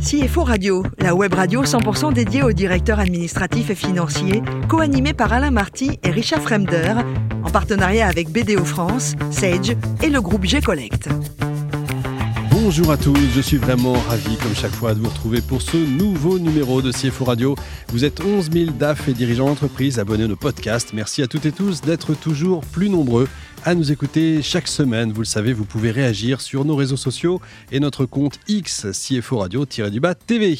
CFO 0.00 0.44
Radio, 0.44 0.84
la 0.98 1.16
web 1.16 1.34
radio 1.34 1.64
100% 1.64 2.12
dédiée 2.12 2.44
aux 2.44 2.52
directeurs 2.52 3.00
administratifs 3.00 3.70
et 3.70 3.74
financiers, 3.74 4.42
co-animée 4.68 5.12
par 5.12 5.32
Alain 5.32 5.50
Marty 5.50 5.98
et 6.04 6.10
Richard 6.10 6.40
Fremder, 6.40 6.94
en 7.42 7.50
partenariat 7.50 8.06
avec 8.06 8.30
BDO 8.30 8.64
France, 8.64 9.16
Sage 9.32 9.76
et 10.00 10.08
le 10.08 10.20
groupe 10.20 10.44
G-Collect. 10.44 11.08
Bonjour 12.52 12.92
à 12.92 12.96
tous, 12.96 13.18
je 13.34 13.40
suis 13.40 13.56
vraiment 13.56 13.94
ravi 13.94 14.36
comme 14.36 14.54
chaque 14.54 14.72
fois 14.72 14.94
de 14.94 15.00
vous 15.00 15.08
retrouver 15.08 15.40
pour 15.40 15.62
ce 15.62 15.76
nouveau 15.76 16.38
numéro 16.38 16.80
de 16.80 16.92
CFO 16.92 17.24
Radio. 17.24 17.56
Vous 17.88 18.04
êtes 18.04 18.20
11 18.20 18.50
000 18.52 18.70
DAF 18.72 19.08
et 19.08 19.14
dirigeants 19.14 19.46
d'entreprise 19.46 19.98
abonnés 19.98 20.24
à 20.24 20.28
nos 20.28 20.36
podcasts. 20.36 20.92
Merci 20.92 21.22
à 21.22 21.26
toutes 21.26 21.46
et 21.46 21.52
tous 21.52 21.80
d'être 21.80 22.14
toujours 22.14 22.60
plus 22.60 22.88
nombreux 22.88 23.26
à 23.64 23.74
nous 23.74 23.92
écouter 23.92 24.42
chaque 24.42 24.68
semaine. 24.68 25.12
Vous 25.12 25.20
le 25.20 25.26
savez, 25.26 25.52
vous 25.52 25.64
pouvez 25.64 25.90
réagir 25.90 26.40
sur 26.40 26.64
nos 26.64 26.76
réseaux 26.76 26.96
sociaux 26.96 27.40
et 27.72 27.80
notre 27.80 28.06
compte 28.06 28.38
X 28.48 28.86
CFO 28.92 29.38
Radio-du-bas 29.38 30.14
TV. 30.14 30.58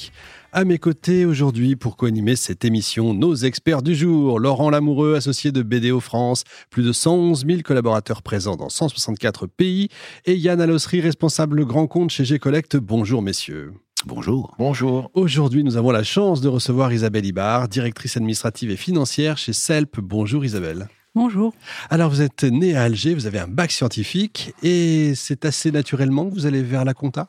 À 0.52 0.64
mes 0.64 0.78
côtés 0.78 1.24
aujourd'hui 1.24 1.76
pour 1.76 1.96
co-animer 1.96 2.36
cette 2.36 2.64
émission, 2.64 3.14
nos 3.14 3.34
experts 3.34 3.82
du 3.82 3.94
jour. 3.94 4.40
Laurent 4.40 4.70
Lamoureux, 4.70 5.14
associé 5.14 5.52
de 5.52 5.62
BDO 5.62 6.00
France, 6.00 6.44
plus 6.70 6.82
de 6.82 6.92
111 6.92 7.46
000 7.46 7.60
collaborateurs 7.62 8.22
présents 8.22 8.56
dans 8.56 8.68
164 8.68 9.46
pays. 9.46 9.88
Et 10.24 10.36
Yann 10.36 10.60
Alossery, 10.60 11.00
responsable 11.00 11.64
grand 11.64 11.86
compte 11.86 12.10
chez 12.10 12.24
G-Collect. 12.24 12.76
Bonjour 12.76 13.22
messieurs. 13.22 13.72
Bonjour. 14.06 14.54
Bonjour. 14.58 15.10
Aujourd'hui, 15.14 15.64
nous 15.64 15.76
avons 15.76 15.90
la 15.90 16.04
chance 16.04 16.40
de 16.40 16.48
recevoir 16.48 16.92
Isabelle 16.92 17.26
Ibar, 17.26 17.68
directrice 17.68 18.16
administrative 18.16 18.70
et 18.70 18.76
financière 18.76 19.36
chez 19.38 19.52
CELP. 19.52 20.00
Bonjour 20.00 20.44
Isabelle. 20.44 20.88
Bonjour. 21.14 21.54
Alors, 21.90 22.10
vous 22.10 22.22
êtes 22.22 22.44
né 22.44 22.76
à 22.76 22.84
Alger, 22.84 23.14
vous 23.14 23.26
avez 23.26 23.38
un 23.38 23.48
bac 23.48 23.70
scientifique 23.72 24.54
et 24.62 25.14
c'est 25.14 25.44
assez 25.44 25.70
naturellement 25.70 26.28
que 26.28 26.34
vous 26.34 26.46
allez 26.46 26.62
vers 26.62 26.84
la 26.84 26.94
compta? 26.94 27.28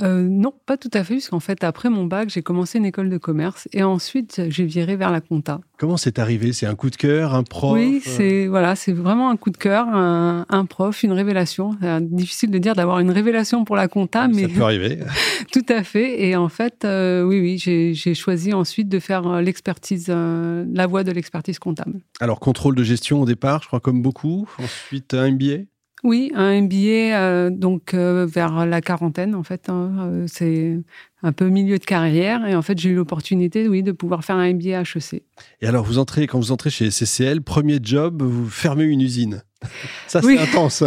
Euh, 0.00 0.22
non, 0.22 0.54
pas 0.66 0.76
tout 0.76 0.90
à 0.94 1.04
fait, 1.04 1.14
puisqu'en 1.14 1.40
fait, 1.40 1.64
après 1.64 1.90
mon 1.90 2.04
bac, 2.04 2.30
j'ai 2.30 2.42
commencé 2.42 2.78
une 2.78 2.86
école 2.86 3.10
de 3.10 3.18
commerce 3.18 3.68
et 3.72 3.82
ensuite, 3.82 4.42
j'ai 4.48 4.64
viré 4.64 4.96
vers 4.96 5.10
la 5.10 5.20
compta. 5.20 5.60
Comment 5.78 5.96
c'est 5.96 6.18
arrivé? 6.18 6.52
C'est 6.52 6.66
un 6.66 6.74
coup 6.74 6.90
de 6.90 6.96
cœur, 6.96 7.34
un 7.34 7.42
prof? 7.42 7.72
Oui, 7.72 8.00
c'est 8.04 8.46
voilà, 8.46 8.76
c'est 8.76 8.92
vraiment 8.92 9.30
un 9.30 9.36
coup 9.36 9.50
de 9.50 9.56
cœur, 9.56 9.86
un, 9.88 10.64
prof, 10.66 11.02
une 11.02 11.12
révélation. 11.12 11.76
C'est 11.80 12.14
difficile 12.14 12.50
de 12.50 12.58
dire 12.58 12.74
d'avoir 12.74 13.00
une 13.00 13.10
révélation 13.10 13.64
pour 13.64 13.76
la 13.76 13.88
compta, 13.88 14.28
mais 14.28 14.42
ça 14.42 14.48
peut 14.48 14.62
arriver. 14.62 15.00
tout 15.52 15.66
à 15.68 15.82
fait. 15.82 16.22
Et 16.22 16.36
en 16.36 16.48
fait, 16.48 16.84
euh, 16.84 17.22
oui, 17.22 17.40
oui, 17.40 17.58
j'ai 17.58 18.14
choisi 18.14 18.52
ensuite 18.54 18.88
de 18.88 18.98
faire 18.98 19.26
euh, 19.26 19.40
l'expertise, 19.40 20.08
la 20.08 20.86
voie 20.86 21.04
de 21.04 21.12
l'expertise 21.12 21.58
comptable. 21.58 22.00
Alors, 22.20 22.40
contrôle 22.40 22.74
de 22.74 22.84
gestion 22.84 23.20
au 23.20 23.26
départ, 23.26 23.62
je 23.62 23.66
crois 23.66 23.80
comme 23.80 24.02
beaucoup. 24.02 24.48
Ensuite, 24.58 25.14
un 25.14 25.32
MBA 25.32 25.64
oui, 26.04 26.32
un 26.34 26.62
MBA 26.62 27.16
euh, 27.16 27.50
donc 27.50 27.94
euh, 27.94 28.26
vers 28.26 28.66
la 28.66 28.80
quarantaine 28.80 29.36
en 29.36 29.44
fait. 29.44 29.68
Hein, 29.68 29.92
euh, 30.00 30.24
c'est 30.26 30.78
un 31.22 31.30
peu 31.30 31.48
milieu 31.48 31.78
de 31.78 31.84
carrière 31.84 32.44
et 32.44 32.56
en 32.56 32.62
fait 32.62 32.76
j'ai 32.76 32.90
eu 32.90 32.94
l'opportunité, 32.94 33.68
oui, 33.68 33.84
de 33.84 33.92
pouvoir 33.92 34.24
faire 34.24 34.36
un 34.36 34.52
MBA 34.52 34.80
HEC. 34.80 35.22
Et 35.60 35.66
alors 35.66 35.84
vous 35.84 35.98
entrez 35.98 36.26
quand 36.26 36.40
vous 36.40 36.50
entrez 36.50 36.70
chez 36.70 36.90
CCL, 36.90 37.42
premier 37.42 37.78
job, 37.80 38.22
vous 38.22 38.48
fermez 38.48 38.84
une 38.84 39.00
usine. 39.00 39.42
Ça 40.08 40.20
c'est 40.22 40.38
intense. 40.38 40.82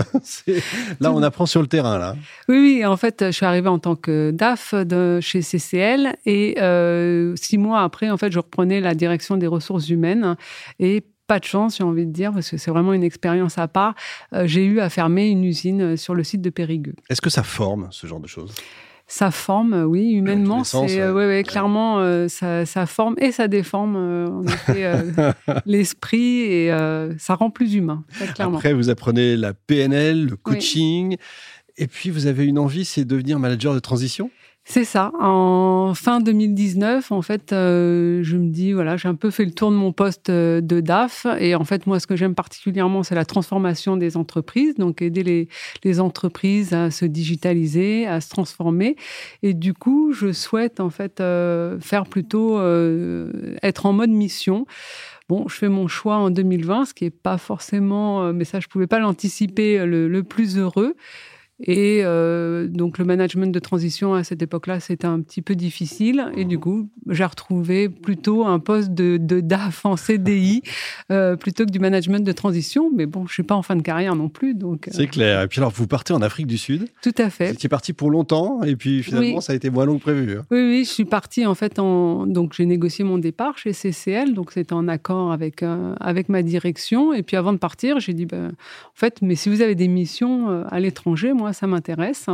Là 0.99 1.13
on 1.13 1.23
apprend 1.23 1.45
sur 1.45 1.61
le 1.61 1.67
terrain 1.67 1.97
là. 1.97 2.17
Oui, 2.49 2.57
oui. 2.57 2.85
En 2.85 2.97
fait, 2.97 3.23
je 3.27 3.31
suis 3.31 3.45
arrivée 3.45 3.69
en 3.69 3.79
tant 3.79 3.95
que 3.95 4.31
DAF 4.31 4.75
de 4.75 5.19
chez 5.21 5.41
CCL 5.41 6.17
et 6.25 6.55
six 7.37 7.57
mois 7.57 7.83
après, 7.83 8.09
en 8.09 8.17
fait, 8.17 8.33
je 8.33 8.39
reprenais 8.39 8.81
la 8.81 8.93
direction 8.93 9.37
des 9.37 9.47
ressources 9.47 9.87
humaines 9.87 10.35
et 10.79 11.05
pas 11.27 11.39
de 11.39 11.45
chance, 11.45 11.77
j'ai 11.77 11.83
envie 11.83 12.05
de 12.05 12.11
dire, 12.11 12.31
parce 12.31 12.49
que 12.49 12.57
c'est 12.57 12.71
vraiment 12.71 12.93
une 12.93 13.03
expérience 13.03 13.57
à 13.57 13.67
part. 13.67 13.95
Euh, 14.33 14.47
j'ai 14.47 14.65
eu 14.65 14.79
à 14.79 14.89
fermer 14.89 15.27
une 15.27 15.43
usine 15.43 15.81
euh, 15.81 15.95
sur 15.97 16.13
le 16.13 16.23
site 16.23 16.41
de 16.41 16.49
Périgueux. 16.49 16.95
Est-ce 17.09 17.21
que 17.21 17.29
ça 17.29 17.43
forme 17.43 17.87
ce 17.91 18.07
genre 18.07 18.19
de 18.19 18.27
choses? 18.27 18.53
Ça 19.07 19.29
forme, 19.29 19.73
euh, 19.73 19.83
oui, 19.83 20.13
humainement, 20.13 20.63
c'est 20.63 21.11
ouais. 21.11 21.43
clairement 21.43 22.27
ça, 22.27 22.65
ça, 22.65 22.85
forme 22.87 23.13
et 23.19 23.31
ça 23.31 23.47
déforme 23.47 24.43
l'esprit 25.65 26.41
et 26.41 26.71
ça 27.19 27.35
rend 27.35 27.51
plus 27.51 27.75
humain. 27.75 28.03
Clairement. 28.33 28.57
Après, 28.57 28.73
vous 28.73 28.89
apprenez 28.89 29.35
la 29.37 29.53
PNL, 29.53 30.25
le 30.25 30.35
coaching, 30.35 31.17
et 31.77 31.85
puis 31.85 32.09
vous 32.09 32.25
avez 32.25 32.45
une 32.45 32.57
envie, 32.57 32.83
c'est 32.83 33.05
devenir 33.05 33.37
manager 33.37 33.75
de 33.75 33.79
transition? 33.79 34.31
C'est 34.67 34.83
ça. 34.83 35.11
En 35.21 35.93
fin 35.93 36.19
2019, 36.19 37.11
en 37.11 37.21
fait, 37.21 37.53
euh, 37.53 38.21
je 38.23 38.35
me 38.35 38.49
dis, 38.49 38.73
voilà, 38.73 38.97
j'ai 38.97 39.07
un 39.07 39.13
peu 39.13 39.29
fait 39.29 39.45
le 39.45 39.51
tour 39.51 39.69
de 39.69 39.75
mon 39.75 39.93
poste 39.93 40.31
euh, 40.31 40.59
de 40.59 40.79
DAF. 40.79 41.27
Et 41.39 41.53
en 41.53 41.63
fait, 41.65 41.85
moi, 41.85 41.99
ce 41.99 42.07
que 42.07 42.15
j'aime 42.15 42.33
particulièrement, 42.33 43.03
c'est 43.03 43.13
la 43.13 43.25
transformation 43.25 43.95
des 43.95 44.17
entreprises. 44.17 44.73
Donc, 44.75 45.03
aider 45.03 45.47
les, 45.83 45.99
entreprises 45.99 46.73
à 46.73 46.89
se 46.89 47.05
digitaliser, 47.05 48.07
à 48.07 48.21
se 48.21 48.29
transformer. 48.29 48.95
Et 49.43 49.53
du 49.53 49.75
coup, 49.75 50.13
je 50.13 50.31
souhaite, 50.31 50.79
en 50.79 50.89
fait, 50.89 51.21
euh, 51.21 51.79
faire 51.79 52.05
plutôt 52.05 52.59
être 53.61 53.85
en 53.85 53.93
mode 53.93 54.09
mission. 54.09 54.65
Bon, 55.29 55.47
je 55.47 55.55
fais 55.55 55.69
mon 55.69 55.87
choix 55.87 56.17
en 56.17 56.31
2020, 56.31 56.85
ce 56.85 56.93
qui 56.95 57.03
n'est 57.03 57.11
pas 57.11 57.37
forcément, 57.37 58.33
mais 58.33 58.45
ça, 58.45 58.59
je 58.59 58.65
ne 58.65 58.69
pouvais 58.69 58.87
pas 58.87 58.99
l'anticiper, 58.99 59.85
le 59.85 60.23
plus 60.23 60.57
heureux. 60.57 60.95
Et 61.63 62.01
euh, 62.03 62.67
donc 62.67 62.97
le 62.97 63.05
management 63.05 63.53
de 63.53 63.59
transition 63.59 64.13
à 64.13 64.25
cette 64.25 64.41
époque-là, 64.41 64.81
c'était 64.81 65.07
un 65.07 65.21
petit 65.21 65.41
peu 65.41 65.55
difficile. 65.55 66.25
Et 66.35 66.43
du 66.43 66.59
coup, 66.59 66.89
j'ai 67.09 67.23
retrouvé 67.23 67.87
plutôt 67.87 68.45
un 68.45 68.59
poste 68.59 68.93
de, 68.93 69.17
DAF 69.39 69.85
en 69.85 69.95
CDI 69.95 70.63
euh, 71.11 71.37
plutôt 71.37 71.65
que 71.65 71.71
du 71.71 71.79
management 71.79 72.25
de 72.25 72.31
transition. 72.33 72.91
Mais 72.93 73.05
bon, 73.05 73.25
je 73.25 73.33
suis 73.33 73.43
pas 73.43 73.55
en 73.55 73.61
fin 73.61 73.77
de 73.77 73.81
carrière 73.81 74.15
non 74.15 74.27
plus. 74.27 74.53
donc. 74.53 74.89
Euh. 74.89 74.91
C'est 74.93 75.07
clair. 75.07 75.43
Et 75.43 75.47
puis 75.47 75.59
alors, 75.59 75.71
vous 75.71 75.87
partez 75.87 76.11
en 76.11 76.21
Afrique 76.21 76.47
du 76.47 76.57
Sud. 76.57 76.87
Tout 77.01 77.15
à 77.17 77.29
fait. 77.29 77.47
Vous 77.47 77.53
étiez 77.53 77.69
parti 77.69 77.93
pour 77.93 78.11
longtemps 78.11 78.61
et 78.63 78.75
puis 78.75 79.01
finalement, 79.01 79.39
ça 79.39 79.53
a 79.53 79.55
été 79.55 79.69
moins 79.69 79.85
long 79.85 79.97
que 79.97 80.03
prévu. 80.03 80.37
Hein. 80.37 80.45
Oui, 80.51 80.59
oui, 80.59 80.83
je 80.83 80.89
suis 80.89 81.05
parti 81.05 81.45
en 81.45 81.55
fait 81.55 81.79
en 81.79 82.27
donc 82.27 82.53
j'ai 82.53 82.65
négocié 82.65 83.03
mon 83.03 83.17
départ 83.17 83.57
chez 83.57 83.71
CCL, 83.71 84.33
donc 84.33 84.51
c'était 84.51 84.73
en 84.73 84.87
accord 84.87 85.31
avec 85.31 85.63
avec 85.99 86.27
ma 86.27 86.43
direction. 86.43 87.13
Et 87.13 87.23
puis 87.23 87.37
avant 87.37 87.53
de 87.53 87.57
partir, 87.57 87.99
j'ai 87.99 88.13
dit 88.13 88.25
ben, 88.25 88.47
en 88.47 88.95
fait, 88.95 89.21
mais 89.21 89.35
si 89.35 89.49
vous 89.49 89.61
avez 89.61 89.75
des 89.75 89.87
missions 89.87 90.65
à 90.67 90.79
l'étranger, 90.79 91.33
moi 91.33 91.44
ça 91.53 91.67
m'intéresse. 91.67 92.27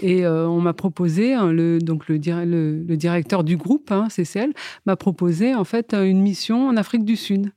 Et 0.00 0.24
euh, 0.24 0.46
on 0.48 0.60
m'a 0.60 0.72
proposé, 0.72 1.34
hein, 1.34 1.52
le, 1.52 1.78
donc 1.78 2.08
le, 2.08 2.18
directeur 2.18 3.44
du 3.44 3.56
groupe, 3.56 3.90
hein, 3.92 4.08
CCL, 4.08 4.52
m'a 4.86 4.96
proposé 4.96 5.54
en 5.54 5.64
fait 5.64 5.94
une 5.94 6.20
mission 6.20 6.68
en 6.68 6.76
Afrique 6.76 7.04
du 7.04 7.16
Sud. 7.16 7.52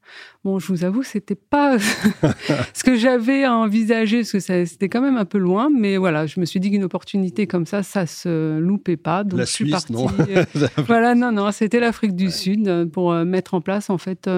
Bon, 0.47 0.59
je 0.59 0.68
vous 0.68 0.85
avoue, 0.85 1.03
c'était 1.03 1.35
pas 1.35 1.78
ce 2.74 2.81
que 2.81 2.96
j'avais 2.96 3.46
envisagé, 3.46 4.19
parce 4.19 4.31
que 4.31 4.40
c'était 4.40 4.88
quand 4.88 5.02
même 5.02 5.18
un 5.18 5.25
peu 5.25 5.40
loin, 5.40 5.69
mais 5.69 5.97
voilà, 5.97 6.25
je 6.25 6.40
me 6.40 6.46
suis 6.46 6.62
dit 6.62 6.72
qu'une 6.72 6.85
opportunité 6.85 7.47
comme 7.47 7.66
ça, 7.66 7.84
ça 7.84 8.06
se 8.06 8.58
loupait 8.58 8.96
pas. 8.96 9.25
Donc 9.25 9.40
La 9.40 9.44
je 9.44 9.52
suis 9.52 9.69
partie. 9.69 9.91
Non 9.91 10.08
euh, 10.30 10.46
voilà, 10.88 11.16
non, 11.16 11.34
non, 11.34 11.52
c'était 11.52 11.81
l'Afrique 11.81 12.16
du 12.16 12.31
Sud 12.31 12.66
euh, 12.69 12.85
pour 12.85 13.13
mettre 13.13 13.56
en 13.56 13.59
place, 13.59 13.90
en 13.90 13.97
fait, 13.97 14.30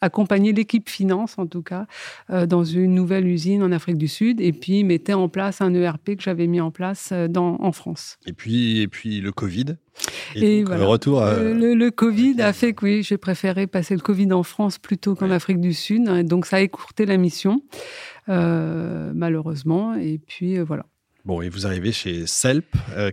accompagner 0.00 0.52
l'équipe 0.52 0.88
finance, 0.88 1.34
en 1.38 1.48
tout 1.48 1.62
cas, 1.62 1.88
dans 2.46 2.62
une 2.62 2.94
nouvelle 2.94 3.26
usine 3.26 3.64
en 3.64 3.72
Afrique 3.72 3.98
du 3.98 4.06
Sud, 4.06 4.40
et 4.40 4.52
puis 4.52 4.84
mettait 4.84 5.12
en 5.12 5.28
place 5.28 5.60
un 5.60 5.74
ERP 5.74 6.14
que 6.14 6.22
j'avais 6.22 6.46
mis 6.46 6.60
en 6.60 6.70
place 6.70 7.08
euh, 7.10 7.26
dans, 7.26 7.56
en 7.60 7.72
France. 7.72 8.18
Et 8.26 8.32
puis, 8.32 8.80
et 8.80 8.86
puis 8.86 9.20
le 9.20 9.32
Covid 9.32 9.76
et, 10.34 10.62
le 10.62 10.84
retour 10.84 11.22
le, 11.22 11.90
Covid 11.90 12.40
a 12.40 12.52
fait 12.52 12.72
que 12.72 12.84
oui, 12.84 13.02
j'ai 13.02 13.18
préféré 13.18 13.66
passer 13.66 13.94
le 13.94 14.00
Covid 14.00 14.32
en 14.32 14.42
France 14.42 14.78
plutôt 14.78 15.14
qu'en 15.14 15.30
Afrique 15.30 15.60
du 15.60 15.74
Sud. 15.74 16.04
Donc 16.26 16.46
ça 16.46 16.56
a 16.56 16.60
écourté 16.60 17.06
la 17.06 17.16
mission, 17.16 17.62
euh, 18.28 19.12
malheureusement. 19.14 19.94
Et 19.94 20.18
puis 20.18 20.58
euh, 20.58 20.64
voilà. 20.64 20.86
Bon, 21.24 21.42
et 21.42 21.48
vous 21.48 21.66
arrivez 21.66 21.92
chez 21.92 22.26
CELP. 22.26 22.64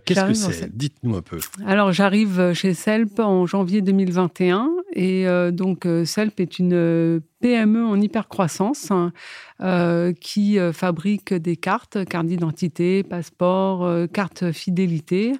Qu'est-ce 0.04 0.24
que 0.24 0.34
c'est? 0.34 0.74
Dites-nous 0.74 1.16
un 1.16 1.22
peu. 1.22 1.38
Alors, 1.66 1.92
j'arrive 1.92 2.54
chez 2.54 2.72
CELP 2.72 3.18
en 3.18 3.44
janvier 3.44 3.82
2021. 3.82 4.70
Et 4.94 5.26
donc, 5.52 5.86
CELP 6.04 6.40
est 6.40 6.58
une 6.58 7.20
PME 7.40 7.84
en 7.84 8.00
hypercroissance 8.00 8.90
hein, 8.90 9.12
euh, 9.60 10.12
qui 10.12 10.58
euh, 10.58 10.72
fabrique 10.72 11.34
des 11.34 11.56
cartes, 11.56 12.04
cartes 12.06 12.26
d'identité, 12.26 13.02
passeport, 13.02 13.84
euh, 13.84 14.06
cartes 14.06 14.52
fidélité. 14.52 15.32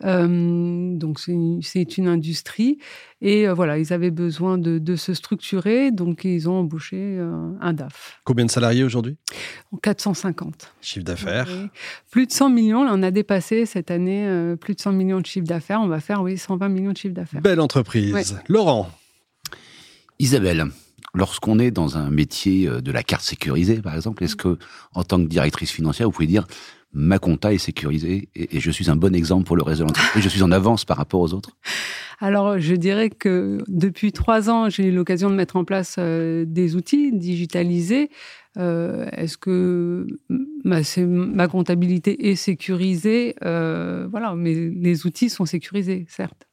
donc 0.00 1.18
c'est 1.18 1.98
une 1.98 2.08
industrie 2.08 2.78
et 3.22 3.46
voilà, 3.48 3.78
ils 3.78 3.92
avaient 3.92 4.10
besoin 4.10 4.56
de, 4.58 4.96
se 4.96 5.14
structurer, 5.14 5.90
donc 5.90 6.24
ils 6.24 6.48
ont 6.48 6.60
embauché 6.60 7.18
un 7.60 7.72
DAF. 7.72 8.18
Combien 8.24 8.46
de 8.46 8.50
salariés 8.50 8.82
aujourd'hui? 8.82 9.16
450. 9.82 10.74
Chiffre 10.80 11.04
d'affaires 11.04 11.48
Plus 12.10 12.26
de 12.26 12.32
100 12.32 12.50
millions, 12.50 12.82
là 12.82 12.92
on 12.94 13.02
a 13.02 13.10
dépassé 13.10 13.66
cette 13.66 13.90
année 13.90 14.54
plus 14.58 14.74
de 14.74 14.80
100 14.80 14.92
millions 14.92 15.20
de 15.20 15.26
chiffre 15.26 15.46
d'affaires. 15.46 15.80
On 15.82 15.88
va 15.88 16.00
faire 16.00 16.22
oui 16.22 16.38
120 16.38 16.68
millions 16.68 16.92
de 16.92 16.96
chiffre 16.96 17.14
d'affaires. 17.14 17.42
Belle 17.42 17.60
entreprise. 17.60 18.40
Laurent. 18.48 18.90
Isabelle 20.18 20.66
lorsqu'on 21.14 21.58
est 21.58 21.70
dans 21.70 21.96
un 21.96 22.10
métier 22.10 22.68
euh, 22.68 22.80
de 22.80 22.92
la 22.92 23.02
carte 23.02 23.22
sécurisée, 23.22 23.80
par 23.80 23.94
exemple, 23.94 24.22
est-ce 24.24 24.36
que, 24.36 24.58
en 24.94 25.02
tant 25.04 25.18
que 25.18 25.28
directrice 25.28 25.70
financière, 25.70 26.06
vous 26.08 26.12
pouvez 26.12 26.26
dire 26.26 26.46
ma 26.92 27.20
compta 27.20 27.52
est 27.52 27.58
sécurisée 27.58 28.30
et, 28.34 28.58
je 28.58 28.70
suis 28.72 28.90
un 28.90 28.96
bon 28.96 29.14
exemple 29.14 29.46
pour 29.46 29.54
le 29.54 29.62
reste 29.62 29.78
de 29.78 29.84
l'entreprise, 29.84 30.24
je 30.24 30.28
suis 30.28 30.42
en 30.42 30.50
avance 30.50 30.84
par 30.84 30.96
rapport 30.96 31.20
aux 31.20 31.32
autres? 31.34 31.50
Alors, 32.20 32.58
je 32.58 32.74
dirais 32.74 33.10
que 33.10 33.58
depuis 33.68 34.12
trois 34.12 34.50
ans, 34.50 34.68
j'ai 34.68 34.86
eu 34.86 34.92
l'occasion 34.92 35.30
de 35.30 35.36
mettre 35.36 35.56
en 35.56 35.64
place 35.64 35.96
euh, 35.98 36.44
des 36.46 36.76
outils 36.76 37.12
digitalisés. 37.12 38.10
Est-ce 38.56 39.38
que 39.38 40.06
ma, 40.64 40.80
ma, 40.98 41.48
comptabilité 41.48 42.28
est 42.28 42.34
sécurisée? 42.34 43.36
Voilà, 43.40 44.34
mais 44.36 44.52
les 44.54 45.06
outils 45.06 45.30
sont 45.30 45.46
sécurisés, 45.46 46.04
certes. 46.08 46.48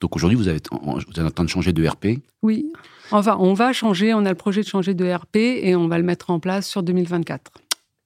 Donc 0.00 0.16
aujourd'hui, 0.16 0.36
vous, 0.36 0.48
avez, 0.48 0.60
vous 0.70 0.98
êtes 0.98 1.18
en 1.26 1.30
train 1.30 1.44
de 1.44 1.48
changer 1.48 1.72
de 1.72 1.86
RP 1.86 2.18
Oui. 2.42 2.72
Enfin, 3.10 3.36
on 3.38 3.54
va 3.54 3.72
changer, 3.72 4.14
on 4.14 4.24
a 4.24 4.30
le 4.30 4.34
projet 4.34 4.62
de 4.62 4.66
changer 4.66 4.94
de 4.94 5.10
RP 5.10 5.36
et 5.36 5.76
on 5.76 5.88
va 5.88 5.98
le 5.98 6.04
mettre 6.04 6.30
en 6.30 6.40
place 6.40 6.66
sur 6.66 6.82
2024. 6.82 7.52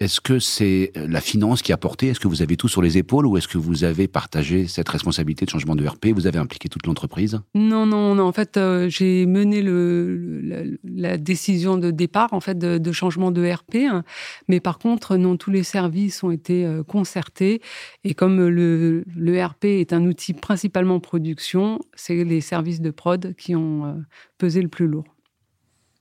Est-ce 0.00 0.23
que 0.23 0.38
c'est 0.38 0.93
la 0.94 1.20
finance 1.20 1.61
qui 1.61 1.75
a 1.75 1.76
porté? 1.76 2.08
Est-ce 2.08 2.20
que 2.20 2.26
vous 2.26 2.41
avez 2.41 2.56
tout 2.56 2.69
sur 2.69 2.81
les 2.81 2.97
épaules 2.97 3.26
ou 3.26 3.37
est-ce 3.37 3.47
que 3.47 3.58
vous 3.58 3.85
avez 3.85 4.08
partagé 4.08 4.67
cette 4.67 4.88
responsabilité 4.88 5.44
de 5.44 5.50
changement 5.50 5.76
de 5.76 5.87
RP 5.87 6.06
Vous 6.14 6.26
avez 6.26 6.38
impliqué 6.38 6.70
toute 6.70 6.87
l'entreprise? 6.87 7.38
Non, 7.55 7.85
non, 7.85 8.14
non. 8.14 8.25
En 8.25 8.32
fait, 8.32 8.56
euh, 8.56 8.88
j'ai 8.88 9.26
mené 9.26 9.61
le, 9.61 10.79
la, 10.82 11.19
décision 11.19 11.76
de 11.76 11.91
départ 11.91 12.32
en 12.32 12.41
fait 12.41 12.56
de, 12.56 12.93
changement 12.93 13.31
de 13.31 13.47
RP, 13.47 13.76
hein. 13.91 14.02
mais 14.49 14.58
par 14.58 14.79
contre, 14.79 15.19
non, 15.19 15.37
tous 15.37 15.50
les 15.50 15.64
services 15.64 16.23
ont 16.23 16.31
été 16.31 16.64
euh, 16.64 16.82
concertés 16.82 17.61
et 18.02 18.14
comme 18.14 18.49
le, 18.49 19.05
le 19.14 19.44
RP 19.44 19.67
est 19.67 19.93
un 19.93 20.06
outil 20.06 20.32
principalement 20.32 20.99
production, 20.99 21.79
c'est 21.94 22.25
les 22.25 22.41
services 22.41 22.81
de 22.81 22.91
prod 22.91 23.35
qui 23.37 23.55
ont 23.55 23.85
euh, 23.85 23.93
pesé 24.38 24.62
le 24.62 24.69
plus 24.69 24.87
lourd. 24.87 25.05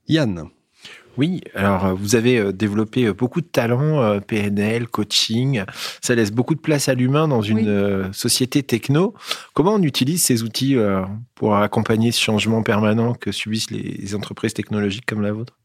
Yann, 0.07 0.49
oui, 1.19 1.41
alors 1.53 1.85
euh, 1.85 1.93
vous 1.93 2.15
avez 2.15 2.37
euh, 2.37 2.53
développé 2.53 3.03
euh, 3.03 3.13
beaucoup 3.13 3.41
de 3.41 3.45
talents, 3.45 4.21
PNL, 4.21 4.87
coaching. 4.87 5.63
Ça 6.01 6.15
laisse 6.15 6.31
beaucoup 6.31 6.55
de 6.55 6.61
place 6.61 6.87
à 6.87 6.93
l'humain 6.93 7.27
dans 7.27 7.41
une 7.41 8.13
société 8.13 8.63
techno. 8.63 9.13
Comment 9.53 9.73
on 9.73 9.83
utilise 9.83 10.23
ces 10.23 10.43
outils 10.43 10.77
pour 11.35 11.57
accompagner 11.57 12.13
ce 12.13 12.21
changement 12.21 12.63
permanent 12.63 13.13
que 13.13 13.33
subissent 13.33 13.69
les 13.69 14.15
entreprises 14.15 14.53
technologiques 14.53 15.05
comme 15.05 15.21
la 15.21 15.33
vôtre? 15.33 15.57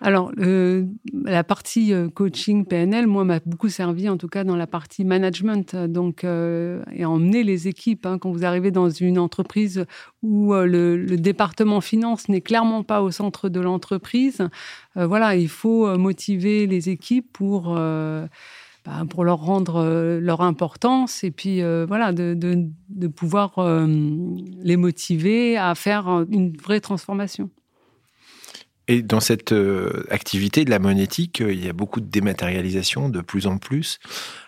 Alors, 0.00 0.32
la 0.36 1.44
partie 1.44 1.92
euh, 1.92 2.10
coaching 2.10 2.66
PNL, 2.66 3.06
moi, 3.06 3.24
m'a 3.24 3.40
beaucoup 3.46 3.68
servi, 3.68 4.08
en 4.08 4.16
tout 4.16 4.28
cas 4.28 4.44
dans 4.44 4.56
la 4.56 4.66
partie 4.66 5.04
management, 5.04 5.74
donc 5.76 6.24
euh, 6.24 6.82
et 6.92 7.04
emmener 7.04 7.42
les 7.42 7.68
équipes. 7.68 8.04
Hein. 8.04 8.18
quand 8.18 8.30
vous 8.30 8.44
arrivez 8.44 8.70
dans 8.70 8.90
une 8.90 9.18
entreprise 9.18 9.86
où 10.22 10.52
euh, 10.52 10.66
le, 10.66 11.16
département 11.16 11.80
finance 11.80 12.28
n'est 12.28 12.40
clairement 12.42 12.82
pas 12.82 13.00
au 13.00 13.10
centre 13.10 13.48
de 13.48 13.60
l'entreprise, 13.60 14.48
voilà, 14.94 15.36
il 15.36 15.48
faut 15.48 15.96
motiver 15.96 16.66
les 16.66 16.88
équipes 16.88 17.32
pour 17.32 17.74
bah, 17.74 19.02
pour 19.08 19.24
leur 19.24 19.38
rendre 19.38 20.18
leur 20.20 20.40
importance 20.42 21.24
et 21.24 21.30
puis 21.30 21.62
voilà 21.86 22.12
de, 22.12 22.34
de 22.34 23.06
pouvoir 23.08 23.54
les 23.58 24.76
motiver 24.76 25.56
à 25.56 25.74
faire 25.74 26.24
une 26.30 26.56
vraie 26.56 26.80
transformation. 26.80 27.50
Et 28.86 29.02
dans 29.02 29.20
cette 29.20 29.52
euh, 29.52 30.04
activité 30.10 30.64
de 30.64 30.70
la 30.70 30.78
monétique, 30.78 31.40
euh, 31.40 31.52
il 31.52 31.64
y 31.64 31.68
a 31.68 31.72
beaucoup 31.72 32.00
de 32.00 32.06
dématérialisation 32.06 33.08
de 33.08 33.22
plus 33.22 33.46
en 33.46 33.56
plus. 33.56 33.98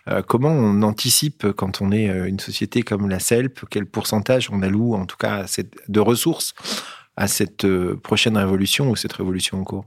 Euh, 0.09 0.23
comment 0.23 0.51
on 0.51 0.83
anticipe 0.83 1.51
quand 1.53 1.81
on 1.81 1.91
est 1.91 2.07
une 2.29 2.39
société 2.39 2.83
comme 2.83 3.09
la 3.09 3.19
CELP 3.19 3.61
Quel 3.71 3.87
pourcentage 3.87 4.51
on 4.53 4.61
alloue, 4.61 4.95
en 4.95 5.07
tout 5.07 5.17
cas, 5.17 5.47
de 5.89 6.01
ressources 6.01 6.55
à 7.17 7.29
cette 7.29 7.67
prochaine 8.03 8.37
révolution 8.37 8.91
ou 8.91 8.97
cette 8.97 9.15
révolution 9.15 9.59
en 9.59 9.65
cours? 9.65 9.87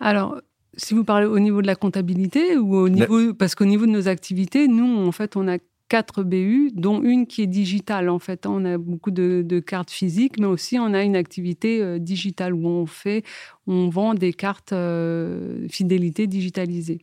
Alors, 0.00 0.40
si 0.76 0.94
vous 0.94 1.04
parlez 1.04 1.26
au 1.26 1.38
niveau 1.38 1.60
de 1.60 1.66
la 1.66 1.76
comptabilité 1.76 2.56
ou 2.56 2.74
au 2.74 2.88
niveau, 2.88 3.34
parce 3.34 3.54
qu'au 3.54 3.66
niveau 3.66 3.84
de 3.84 3.90
nos 3.90 4.08
activités, 4.08 4.66
nous, 4.66 5.06
en 5.06 5.12
fait, 5.12 5.36
on 5.36 5.46
a 5.46 5.58
quatre 5.88 6.22
BU, 6.22 6.70
dont 6.74 7.02
une 7.02 7.26
qui 7.26 7.42
est 7.42 7.46
digitale. 7.46 8.08
En 8.08 8.18
fait, 8.18 8.46
on 8.46 8.64
a 8.64 8.78
beaucoup 8.78 9.10
de, 9.10 9.60
cartes 9.60 9.90
physiques, 9.90 10.38
mais 10.38 10.46
aussi 10.46 10.78
on 10.78 10.92
a 10.92 11.02
une 11.02 11.16
activité 11.16 11.82
euh, 11.82 11.98
digitale 11.98 12.54
où 12.54 12.66
on 12.66 12.86
fait, 12.86 13.24
on 13.66 13.88
vend 13.88 14.14
des 14.14 14.32
cartes 14.32 14.72
euh, 14.72 15.66
fidélité 15.68 16.26
digitalisées. 16.26 17.00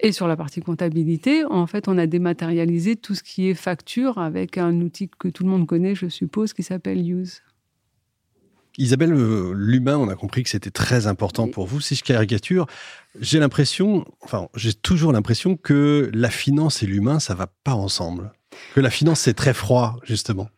Et 0.00 0.12
sur 0.12 0.28
la 0.28 0.36
partie 0.36 0.60
comptabilité, 0.60 1.44
en 1.44 1.66
fait, 1.66 1.88
on 1.88 1.98
a 1.98 2.06
dématérialisé 2.06 2.94
tout 2.94 3.14
ce 3.14 3.22
qui 3.22 3.48
est 3.48 3.54
facture 3.54 4.18
avec 4.18 4.56
un 4.56 4.80
outil 4.80 5.10
que 5.18 5.28
tout 5.28 5.42
le 5.42 5.50
monde 5.50 5.66
connaît, 5.66 5.96
je 5.96 6.08
suppose, 6.08 6.52
qui 6.52 6.62
s'appelle 6.62 6.98
Use. 7.10 7.42
Isabelle, 8.78 9.12
euh, 9.12 9.52
l'humain, 9.54 9.98
on 9.98 10.08
a 10.08 10.14
compris 10.14 10.44
que 10.44 10.50
c'était 10.50 10.70
très 10.70 11.08
important 11.08 11.48
pour 11.48 11.66
vous. 11.66 11.80
Si 11.80 11.96
je 11.96 12.04
caricature, 12.04 12.66
j'ai 13.20 13.40
l'impression, 13.40 14.04
enfin, 14.20 14.48
j'ai 14.54 14.72
toujours 14.72 15.12
l'impression 15.12 15.56
que 15.56 16.10
la 16.14 16.30
finance 16.30 16.82
et 16.84 16.86
l'humain, 16.86 17.18
ça 17.18 17.34
va 17.34 17.48
pas 17.64 17.74
ensemble. 17.74 18.32
Que 18.74 18.80
la 18.80 18.90
finance, 18.90 19.20
c'est 19.20 19.34
très 19.34 19.52
froid, 19.52 19.96
justement. 20.04 20.48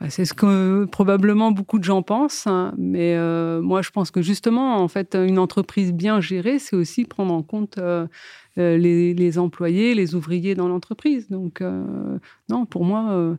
Bah, 0.00 0.08
c'est 0.08 0.24
ce 0.24 0.32
que 0.32 0.86
probablement 0.86 1.52
beaucoup 1.52 1.78
de 1.78 1.84
gens 1.84 2.02
pensent, 2.02 2.46
hein. 2.46 2.74
mais 2.76 3.14
euh, 3.14 3.62
moi 3.62 3.80
je 3.80 3.90
pense 3.90 4.10
que 4.10 4.20
justement, 4.20 4.76
en 4.82 4.88
fait, 4.88 5.14
une 5.14 5.38
entreprise 5.38 5.92
bien 5.92 6.20
gérée, 6.20 6.58
c'est 6.58 6.76
aussi 6.76 7.04
prendre 7.04 7.32
en 7.32 7.42
compte 7.42 7.78
euh, 7.78 8.06
les, 8.56 9.14
les, 9.14 9.38
employés, 9.38 9.94
les 9.94 10.14
ouvriers 10.14 10.54
dans 10.54 10.68
l'entreprise. 10.68 11.28
Donc, 11.28 11.62
non, 12.48 12.64
pour 12.64 12.84
moi, 12.84 13.36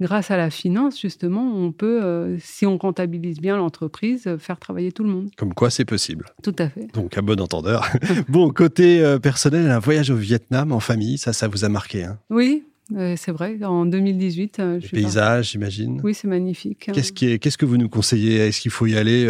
grâce 0.00 0.30
à 0.30 0.36
la 0.36 0.50
finance, 0.50 1.00
justement, 1.00 1.42
on 1.42 1.72
peut, 1.72 2.02
euh, 2.02 2.36
si 2.38 2.66
on 2.66 2.78
comptabilise 2.78 3.40
bien 3.40 3.56
l'entreprise, 3.56 4.26
euh, 4.26 4.38
faire 4.38 4.58
travailler 4.58 4.92
tout 4.92 5.04
le 5.04 5.10
monde. 5.10 5.30
Comme 5.36 5.54
quoi, 5.54 5.70
c'est 5.70 5.84
possible. 5.84 6.26
Tout 6.42 6.54
à 6.58 6.68
fait. 6.68 6.92
Donc, 6.94 7.16
à 7.16 7.22
bon 7.22 7.40
entendeur. 7.40 7.88
bon, 8.28 8.50
côté 8.50 9.00
euh, 9.02 9.18
personnel, 9.18 9.70
un 9.70 9.78
voyage 9.78 10.10
au 10.10 10.16
Vietnam 10.16 10.72
en 10.72 10.80
famille, 10.80 11.18
ça, 11.18 11.32
ça 11.32 11.48
vous 11.48 11.64
a 11.64 11.68
marqué 11.68 12.04
hein? 12.04 12.18
Oui, 12.30 12.64
c'est 12.90 13.32
vrai, 13.32 13.58
en 13.64 13.86
2018. 13.86 14.58
Les 14.58 14.88
paysages, 14.88 15.50
j'imagine. 15.50 16.00
Oui, 16.04 16.14
c'est 16.14 16.28
magnifique. 16.28 16.90
Qu'est-ce, 16.92 17.12
qui 17.12 17.38
qu'est-ce 17.38 17.58
que 17.58 17.66
vous 17.66 17.76
nous 17.76 17.88
conseillez? 17.88 18.36
Est-ce 18.36 18.60
qu'il 18.60 18.70
faut 18.70 18.86
y 18.86 18.96
aller 18.96 19.28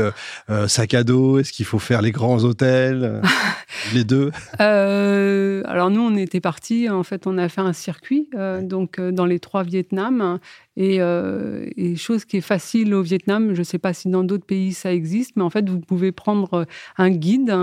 sac 0.66 0.94
à 0.94 1.04
dos? 1.04 1.38
Est-ce 1.38 1.52
qu'il 1.52 1.66
faut 1.66 1.78
faire 1.78 2.02
les 2.02 2.12
grands 2.12 2.44
hôtels 2.44 3.22
Les 3.94 4.04
deux? 4.04 4.30
Alors 4.58 5.90
nous, 5.90 6.00
on 6.00 6.16
était 6.16 6.40
partis, 6.40 6.88
en 6.88 7.02
fait, 7.02 7.26
on 7.26 7.38
a 7.38 7.48
fait 7.48 7.62
un 7.62 7.72
circuit, 7.72 8.28
donc 8.62 9.00
dans 9.00 9.26
les 9.26 9.40
trois 9.40 9.62
Euh, 10.78 11.66
et, 11.76 11.96
chose 11.96 12.26
qui 12.26 12.36
est 12.36 12.42
facile 12.42 12.92
au 12.94 13.00
Vietnam, 13.00 13.54
je 13.54 13.60
ne 13.60 13.64
sais 13.64 13.78
pas 13.78 13.94
si 13.94 14.08
dans 14.08 14.24
d'autres 14.24 14.44
pays 14.44 14.74
ça 14.74 14.92
existe, 14.92 15.32
mais 15.36 15.42
en 15.42 15.48
fait, 15.48 15.68
vous 15.68 15.80
pouvez 15.80 16.12
prendre 16.12 16.66
un 16.98 17.10
guide 17.10 17.54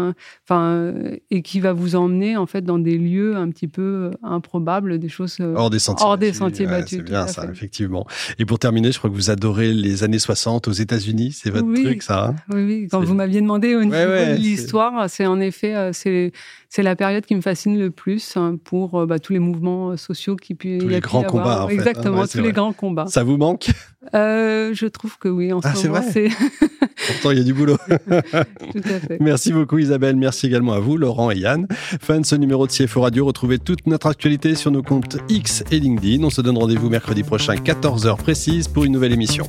enfin, 0.43 0.93
et 1.29 1.43
qui 1.43 1.59
va 1.59 1.73
vous 1.73 1.95
emmener 1.95 2.35
en 2.37 2.47
fait 2.47 2.63
dans 2.63 2.79
des 2.79 2.97
lieux 2.97 3.35
un 3.35 3.49
petit 3.49 3.67
peu 3.67 4.09
improbables, 4.23 4.97
des 4.97 5.09
choses 5.09 5.37
euh, 5.39 5.53
hors 5.55 5.69
des 5.69 5.77
sentiers 5.77 6.05
hors 6.05 6.17
Des 6.17 6.33
sentiers 6.33 6.65
battus 6.65 6.99
c'est 6.99 7.03
bien 7.03 7.27
ça, 7.27 7.45
effectivement. 7.51 8.07
Et 8.39 8.45
pour 8.45 8.57
terminer, 8.57 8.91
je 8.91 8.97
crois 8.97 9.11
que 9.11 9.15
vous 9.15 9.29
adorez 9.29 9.73
les 9.73 10.03
années 10.03 10.19
60 10.19 10.67
aux 10.67 10.71
États-Unis, 10.71 11.33
c'est 11.33 11.51
votre 11.51 11.71
truc, 11.71 12.01
ça 12.01 12.29
hein? 12.29 12.35
Oui, 12.49 12.63
oui. 12.63 12.87
Quand 12.89 13.03
vous 13.03 13.13
m'aviez 13.13 13.41
demandé 13.41 13.75
au 13.75 13.83
niveau 13.83 13.95
de 13.95 14.35
l'histoire, 14.37 15.07
c'est 15.07 15.27
en 15.27 15.39
effet, 15.39 15.75
euh, 15.75 15.91
c'est 15.93 16.31
c'est 16.69 16.81
la 16.81 16.95
période 16.95 17.23
qui 17.23 17.35
me 17.35 17.41
fascine 17.41 17.77
le 17.77 17.91
plus 17.91 18.35
hein, 18.35 18.57
pour 18.63 19.05
bah, 19.05 19.19
tous 19.19 19.33
les 19.33 19.37
mouvements 19.37 19.95
sociaux 19.95 20.35
qui 20.35 20.55
puissent 20.55 20.81
tous 20.81 20.87
les 20.87 21.01
grands 21.01 21.21
combats. 21.21 21.67
Exactement, 21.69 22.25
tous 22.25 22.41
les 22.41 22.51
grands 22.51 22.73
combats. 22.73 23.02
Ça 23.07 23.23
vous 23.23 23.37
manque? 23.37 23.69
Euh, 24.13 24.73
Je 24.73 24.85
trouve 24.85 25.17
que 25.17 25.27
oui, 25.27 25.53
en 25.53 25.59
ah, 25.63 25.73
ce 25.75 25.87
moment. 25.87 26.03
C'est 26.11 26.29
Pourtant, 27.07 27.31
il 27.31 27.37
y 27.37 27.41
a 27.41 27.43
du 27.43 27.53
boulot. 27.53 27.77
Tout 27.97 28.81
à 28.85 28.99
fait. 28.99 29.17
Merci 29.19 29.51
beaucoup 29.51 29.77
Isabelle, 29.77 30.15
merci 30.15 30.47
également 30.47 30.73
à 30.73 30.79
vous 30.79 30.97
Laurent 30.97 31.31
et 31.31 31.37
Yann. 31.37 31.67
Fin 32.01 32.19
de 32.19 32.25
ce 32.25 32.35
numéro 32.35 32.67
de 32.67 32.71
CFO 32.71 33.01
Radio, 33.01 33.25
retrouvez 33.25 33.59
toute 33.59 33.87
notre 33.87 34.07
actualité 34.07 34.55
sur 34.55 34.71
nos 34.71 34.83
comptes 34.83 35.17
X 35.29 35.63
et 35.71 35.79
LinkedIn. 35.79 36.23
On 36.23 36.29
se 36.29 36.41
donne 36.41 36.57
rendez-vous 36.57 36.89
mercredi 36.89 37.23
prochain, 37.23 37.55
14h 37.55 38.17
précise, 38.17 38.67
pour 38.67 38.83
une 38.83 38.93
nouvelle 38.93 39.13
émission. 39.13 39.45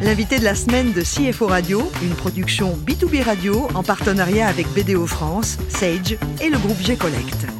L'invité 0.00 0.38
de 0.38 0.44
la 0.44 0.54
semaine 0.54 0.92
de 0.92 1.02
CFO 1.02 1.46
Radio, 1.46 1.90
une 2.02 2.14
production 2.14 2.76
B2B 2.86 3.24
Radio 3.24 3.66
en 3.74 3.82
partenariat 3.82 4.46
avec 4.46 4.68
BDO 4.68 5.06
France, 5.06 5.58
Sage 5.68 6.16
et 6.40 6.50
le 6.50 6.58
groupe 6.58 6.80
G-Collect. 6.80 7.57